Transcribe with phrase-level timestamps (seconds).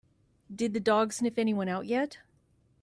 [0.51, 2.17] Did the dog sniff anyone out yet?